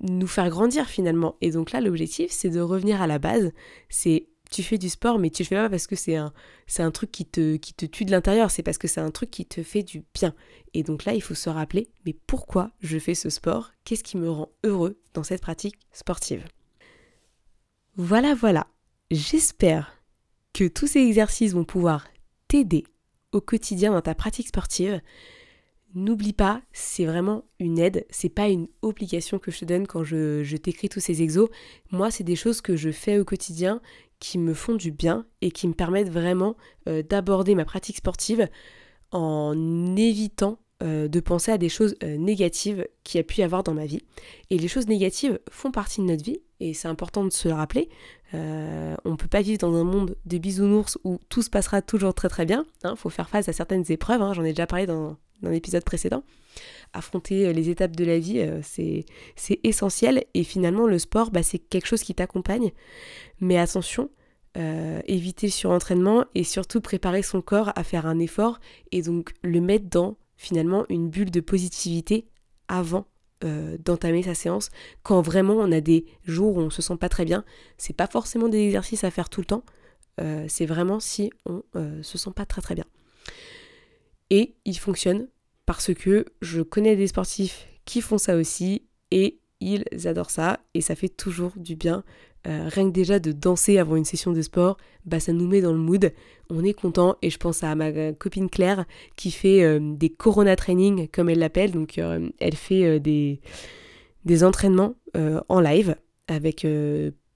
nous 0.00 0.26
faire 0.26 0.48
grandir 0.50 0.86
finalement. 0.86 1.36
Et 1.40 1.50
donc 1.50 1.70
là, 1.70 1.80
l'objectif, 1.80 2.30
c'est 2.30 2.50
de 2.50 2.60
revenir 2.60 3.00
à 3.00 3.06
la 3.06 3.18
base. 3.18 3.52
C'est 3.88 4.28
tu 4.50 4.62
fais 4.62 4.78
du 4.78 4.88
sport, 4.88 5.18
mais 5.18 5.30
tu 5.30 5.42
le 5.42 5.48
fais 5.48 5.56
pas 5.56 5.68
parce 5.68 5.86
que 5.88 5.96
c'est 5.96 6.14
un, 6.16 6.32
un 6.78 6.90
truc 6.92 7.10
qui 7.10 7.26
te, 7.26 7.56
qui 7.56 7.74
te 7.74 7.84
tue 7.84 8.04
de 8.04 8.12
l'intérieur, 8.12 8.50
c'est 8.52 8.62
parce 8.62 8.78
que 8.78 8.86
c'est 8.86 9.00
un 9.00 9.10
truc 9.10 9.30
qui 9.30 9.44
te 9.44 9.62
fait 9.62 9.82
du 9.82 10.04
bien. 10.14 10.34
Et 10.72 10.84
donc 10.84 11.04
là, 11.04 11.14
il 11.14 11.20
faut 11.20 11.34
se 11.34 11.50
rappeler, 11.50 11.88
mais 12.04 12.14
pourquoi 12.26 12.70
je 12.80 12.98
fais 12.98 13.16
ce 13.16 13.28
sport? 13.28 13.72
Qu'est-ce 13.84 14.04
qui 14.04 14.16
me 14.16 14.30
rend 14.30 14.50
heureux 14.62 15.00
dans 15.14 15.24
cette 15.24 15.40
pratique 15.40 15.76
sportive? 15.92 16.44
Voilà, 17.96 18.34
voilà. 18.34 18.68
J'espère 19.10 20.02
que 20.52 20.66
tous 20.66 20.88
ces 20.88 21.00
exercices 21.00 21.52
vont 21.52 21.64
pouvoir 21.64 22.08
t'aider 22.48 22.84
au 23.32 23.40
quotidien 23.40 23.92
dans 23.92 24.00
ta 24.00 24.16
pratique 24.16 24.48
sportive. 24.48 25.00
N'oublie 25.94 26.32
pas, 26.32 26.60
c'est 26.72 27.04
vraiment 27.04 27.44
une 27.60 27.78
aide, 27.78 28.04
c'est 28.10 28.28
pas 28.28 28.48
une 28.48 28.66
obligation 28.82 29.38
que 29.38 29.52
je 29.52 29.60
te 29.60 29.64
donne 29.64 29.86
quand 29.86 30.02
je, 30.02 30.56
t'écris 30.56 30.88
tous 30.88 31.00
ces 31.00 31.22
exos. 31.22 31.48
Moi, 31.92 32.10
c'est 32.10 32.24
des 32.24 32.34
choses 32.34 32.60
que 32.60 32.74
je 32.74 32.90
fais 32.90 33.18
au 33.18 33.24
quotidien 33.24 33.80
qui 34.18 34.38
me 34.38 34.54
font 34.54 34.74
du 34.74 34.90
bien 34.90 35.24
et 35.40 35.52
qui 35.52 35.68
me 35.68 35.74
permettent 35.74 36.10
vraiment 36.10 36.56
euh, 36.88 37.02
d'aborder 37.02 37.54
ma 37.54 37.64
pratique 37.64 37.98
sportive 37.98 38.48
en 39.12 39.94
évitant 39.96 40.58
euh, 40.82 41.06
de 41.06 41.20
penser 41.20 41.52
à 41.52 41.58
des 41.58 41.68
choses 41.68 41.94
euh, 42.02 42.16
négatives 42.16 42.86
qu'il 43.04 43.18
y 43.18 43.20
a 43.20 43.24
pu 43.24 43.40
y 43.40 43.42
avoir 43.44 43.62
dans 43.62 43.74
ma 43.74 43.86
vie. 43.86 44.02
Et 44.50 44.58
les 44.58 44.68
choses 44.68 44.88
négatives 44.88 45.38
font 45.48 45.70
partie 45.70 46.00
de 46.00 46.06
notre 46.06 46.24
vie 46.24 46.40
et 46.60 46.74
c'est 46.74 46.88
important 46.88 47.24
de 47.24 47.30
se 47.30 47.48
le 47.48 47.54
rappeler. 47.54 47.88
on 48.32 49.10
ne 49.10 49.16
peut 49.16 49.28
pas 49.28 49.42
vivre 49.42 49.58
dans 49.58 49.74
un 49.74 49.84
monde 49.84 50.16
de 50.24 50.38
bisounours 50.38 50.98
où 51.04 51.18
tout 51.28 51.42
se 51.42 51.50
passera 51.50 51.82
toujours 51.82 52.14
très 52.14 52.28
très 52.28 52.46
bien. 52.46 52.64
Il 52.82 52.88
hein. 52.88 52.96
faut 52.96 53.10
faire 53.10 53.28
face 53.28 53.48
à 53.48 53.52
certaines 53.52 53.84
épreuves, 53.90 54.22
hein. 54.22 54.32
j'en 54.32 54.44
ai 54.44 54.50
déjà 54.50 54.66
parlé 54.66 54.86
dans, 54.86 55.16
dans 55.42 55.50
l'épisode 55.50 55.84
précédent. 55.84 56.22
Affronter 56.92 57.46
euh, 57.46 57.52
les 57.52 57.68
étapes 57.68 57.96
de 57.96 58.04
la 58.04 58.18
vie, 58.18 58.40
euh, 58.40 58.60
c'est 58.62 59.04
essentiel. 59.62 60.24
Et 60.34 60.44
finalement, 60.44 60.86
le 60.86 60.98
sport, 60.98 61.30
bah, 61.30 61.42
c'est 61.42 61.58
quelque 61.58 61.86
chose 61.86 62.02
qui 62.02 62.14
t'accompagne. 62.14 62.72
Mais 63.40 63.58
attention, 63.58 64.10
euh, 64.56 65.00
éviter 65.06 65.48
le 65.48 65.52
surentraînement 65.52 66.24
et 66.34 66.44
surtout 66.44 66.80
préparer 66.80 67.22
son 67.22 67.42
corps 67.42 67.72
à 67.76 67.84
faire 67.84 68.06
un 68.06 68.18
effort 68.18 68.58
et 68.92 69.02
donc 69.02 69.34
le 69.42 69.60
mettre 69.60 69.86
dans 69.86 70.16
finalement 70.36 70.86
une 70.88 71.08
bulle 71.10 71.30
de 71.30 71.40
positivité 71.40 72.26
avant 72.68 73.06
d'entamer 73.42 74.22
sa 74.22 74.34
séance 74.34 74.70
quand 75.02 75.20
vraiment 75.20 75.54
on 75.54 75.70
a 75.70 75.80
des 75.80 76.06
jours 76.24 76.56
où 76.56 76.60
on 76.60 76.70
se 76.70 76.82
sent 76.82 76.96
pas 76.96 77.08
très 77.08 77.24
bien. 77.24 77.44
C'est 77.76 77.96
pas 77.96 78.06
forcément 78.06 78.48
des 78.48 78.58
exercices 78.58 79.04
à 79.04 79.10
faire 79.10 79.28
tout 79.28 79.40
le 79.40 79.46
temps 79.46 79.64
c'est 80.48 80.64
vraiment 80.64 80.98
si 80.98 81.30
on 81.44 81.62
se 82.02 82.16
sent 82.16 82.30
pas 82.34 82.46
très 82.46 82.62
très 82.62 82.74
bien. 82.74 82.86
Et 84.30 84.56
il 84.64 84.78
fonctionne 84.78 85.28
parce 85.66 85.92
que 85.92 86.24
je 86.40 86.62
connais 86.62 86.96
des 86.96 87.08
sportifs 87.08 87.66
qui 87.84 88.00
font 88.00 88.18
ça 88.18 88.36
aussi 88.36 88.86
et 89.10 89.40
ils 89.60 89.84
adorent 90.04 90.30
ça 90.30 90.60
et 90.74 90.80
ça 90.80 90.94
fait 90.94 91.08
toujours 91.08 91.52
du 91.56 91.76
bien. 91.76 92.04
Euh, 92.46 92.68
rien 92.68 92.84
que 92.84 92.92
déjà 92.92 93.18
de 93.18 93.32
danser 93.32 93.78
avant 93.78 93.96
une 93.96 94.04
session 94.04 94.32
de 94.32 94.40
sport, 94.40 94.76
bah 95.04 95.18
ça 95.18 95.32
nous 95.32 95.48
met 95.48 95.60
dans 95.60 95.72
le 95.72 95.78
mood, 95.78 96.12
on 96.48 96.62
est 96.62 96.74
content 96.74 97.16
et 97.20 97.30
je 97.30 97.38
pense 97.38 97.64
à 97.64 97.74
ma 97.74 98.12
copine 98.12 98.48
Claire 98.48 98.84
qui 99.16 99.32
fait 99.32 99.64
euh, 99.64 99.80
des 99.80 100.10
Corona 100.10 100.54
Training 100.54 101.08
comme 101.08 101.28
elle 101.28 101.40
l'appelle, 101.40 101.72
donc 101.72 101.98
euh, 101.98 102.28
elle 102.38 102.54
fait 102.54 103.00
des, 103.00 103.40
des 104.24 104.44
entraînements 104.44 104.94
en 105.48 105.60
live 105.60 105.96
avec 106.28 106.64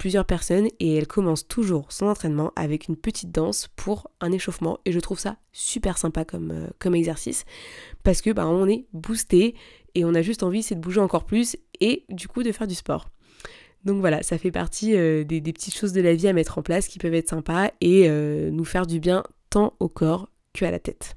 plusieurs 0.00 0.24
personnes 0.24 0.68
et 0.80 0.96
elle 0.96 1.06
commence 1.06 1.46
toujours 1.46 1.92
son 1.92 2.06
entraînement 2.06 2.52
avec 2.56 2.88
une 2.88 2.96
petite 2.96 3.30
danse 3.30 3.68
pour 3.76 4.10
un 4.22 4.32
échauffement 4.32 4.78
et 4.86 4.92
je 4.92 4.98
trouve 4.98 5.18
ça 5.18 5.36
super 5.52 5.98
sympa 5.98 6.24
comme, 6.24 6.50
euh, 6.52 6.68
comme 6.78 6.94
exercice 6.94 7.44
parce 8.02 8.22
que 8.22 8.30
bah, 8.30 8.46
on 8.46 8.66
est 8.66 8.86
boosté 8.94 9.54
et 9.94 10.06
on 10.06 10.14
a 10.14 10.22
juste 10.22 10.42
envie 10.42 10.62
c'est 10.62 10.74
de 10.74 10.80
bouger 10.80 11.00
encore 11.00 11.24
plus 11.24 11.58
et 11.80 12.06
du 12.08 12.28
coup 12.28 12.42
de 12.42 12.50
faire 12.50 12.66
du 12.66 12.74
sport. 12.74 13.10
Donc 13.84 14.00
voilà, 14.00 14.22
ça 14.22 14.38
fait 14.38 14.50
partie 14.50 14.96
euh, 14.96 15.22
des, 15.22 15.42
petites 15.42 15.76
choses 15.76 15.92
de 15.92 16.00
la 16.00 16.14
vie 16.14 16.28
à 16.28 16.32
mettre 16.32 16.56
en 16.56 16.62
place 16.62 16.88
qui 16.88 16.98
peuvent 16.98 17.12
être 17.12 17.28
sympas 17.28 17.70
et 17.82 18.08
euh, 18.08 18.50
nous 18.50 18.64
faire 18.64 18.86
du 18.86 19.00
bien 19.00 19.22
tant 19.50 19.74
au 19.80 19.90
corps 19.90 20.30
que 20.54 20.64
à 20.64 20.70
la 20.70 20.78
tête. 20.78 21.14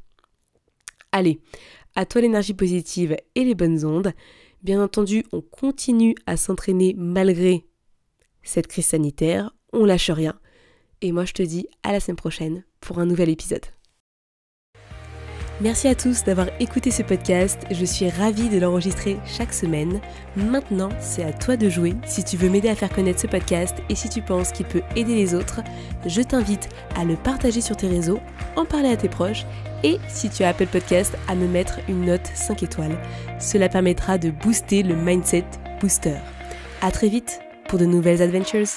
Allez, 1.13 1.39
à 1.95 2.05
toi 2.05 2.19
l'énergie 2.19 2.53
positive 2.53 3.15
et 3.36 3.45
les 3.45 3.55
bonnes 3.55 3.86
ondes. 3.86 4.12
Bien 4.63 4.82
entendu, 4.82 5.26
on 5.34 5.41
continue 5.41 6.15
à 6.26 6.38
s'entraîner 6.38 6.95
malgré 6.97 7.65
cette 8.43 8.67
crise 8.67 8.86
sanitaire, 8.88 9.54
on 9.73 9.84
lâche 9.84 10.10
rien. 10.10 10.39
Et 11.02 11.12
moi 11.12 11.26
je 11.26 11.34
te 11.34 11.43
dis 11.43 11.67
à 11.84 11.91
la 11.91 11.99
semaine 11.99 12.15
prochaine 12.15 12.63
pour 12.80 12.99
un 12.99 13.06
nouvel 13.06 13.30
épisode. 13.30 13.65
Merci 15.62 15.88
à 15.88 15.95
tous 15.95 16.23
d'avoir 16.23 16.47
écouté 16.62 16.91
ce 16.91 17.04
podcast, 17.04 17.60
je 17.71 17.86
suis 17.86 18.10
ravie 18.10 18.49
de 18.49 18.58
l'enregistrer 18.58 19.17
chaque 19.26 19.54
semaine. 19.54 20.02
Maintenant, 20.36 20.89
c'est 20.99 21.23
à 21.23 21.32
toi 21.32 21.58
de 21.58 21.69
jouer. 21.69 21.93
Si 22.06 22.23
tu 22.23 22.38
veux 22.38 22.49
m'aider 22.49 22.69
à 22.69 22.76
faire 22.76 22.91
connaître 22.91 23.19
ce 23.19 23.28
podcast 23.28 23.78
et 23.88 23.95
si 23.95 24.10
tu 24.10 24.21
penses 24.21 24.52
qu'il 24.52 24.65
peut 24.65 24.82
aider 24.95 25.13
les 25.13 25.36
autres, 25.36 25.62
je 26.06 26.21
t'invite 26.21 26.69
à 26.95 27.06
le 27.06 27.15
partager 27.15 27.62
sur 27.62 27.78
tes 27.78 27.88
réseaux, 27.88 28.19
en 28.56 28.65
parler 28.65 28.89
à 28.89 28.97
tes 28.97 29.10
proches 29.10 29.45
et 29.83 29.99
si 30.07 30.29
tu 30.29 30.43
as 30.43 30.49
Apple 30.49 30.67
Podcast, 30.67 31.15
à 31.27 31.35
me 31.35 31.47
mettre 31.47 31.79
une 31.87 32.05
note 32.05 32.27
5 32.33 32.63
étoiles. 32.63 32.97
Cela 33.39 33.69
permettra 33.69 34.17
de 34.17 34.31
booster 34.31 34.83
le 34.83 34.95
mindset 34.95 35.45
booster. 35.79 36.15
À 36.81 36.91
très 36.91 37.09
vite 37.09 37.39
pour 37.67 37.79
de 37.79 37.85
nouvelles 37.85 38.21
adventures. 38.21 38.67